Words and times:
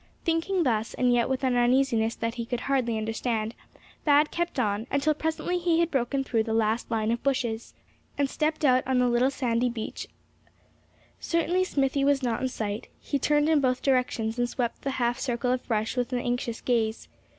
Thinking 0.25 0.63
thus, 0.63 0.95
and 0.95 1.13
yet 1.13 1.29
with 1.29 1.43
an 1.43 1.55
uneasiness 1.55 2.15
that 2.15 2.33
he 2.33 2.45
could 2.47 2.61
hardly 2.61 2.97
understand, 2.97 3.53
Thad 4.03 4.31
kept 4.31 4.59
on, 4.59 4.87
until 4.89 5.13
presently 5.13 5.59
he 5.59 5.79
had 5.79 5.91
broken 5.91 6.23
through 6.23 6.41
the 6.41 6.55
last 6.55 6.89
line 6.89 7.11
of 7.11 7.21
bushes, 7.21 7.75
and 8.17 8.27
stepped 8.27 8.65
out 8.65 8.81
on 8.87 8.97
the 8.97 9.07
little 9.07 9.29
sandy 9.29 9.67
stretch 9.67 9.69
of 9.69 9.73
beach. 9.75 10.07
Certainly 11.19 11.65
Smithy 11.65 12.03
was 12.03 12.23
not 12.23 12.41
in 12.41 12.47
sight. 12.47 12.87
He 12.99 13.19
turned 13.19 13.47
in 13.47 13.61
both 13.61 13.83
directions, 13.83 14.39
and 14.39 14.49
swept 14.49 14.81
the 14.81 14.89
half 14.97 15.19
circle 15.19 15.51
of 15.51 15.67
brush 15.67 15.95
with 15.95 16.11
an 16.11 16.17
anxious 16.19 16.61
gaze. 16.61 17.07